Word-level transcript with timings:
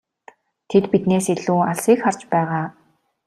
Тэд 0.69 0.83
биднээс 0.93 1.27
илүү 1.33 1.59
алсыг 1.71 1.99
харж 2.03 2.21
байгаа. 2.33 2.65